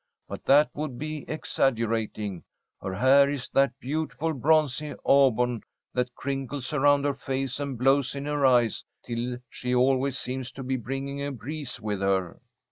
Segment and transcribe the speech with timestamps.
[0.27, 2.43] But that would be exaggerating.
[2.81, 5.61] Her hair is that beautiful bronzy auburn
[5.93, 10.63] that crinkles around her face and blows in her eyes till she always seems to
[10.63, 12.41] be bringing a breeze with her."